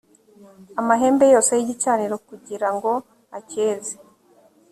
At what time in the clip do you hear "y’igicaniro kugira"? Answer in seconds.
1.55-2.67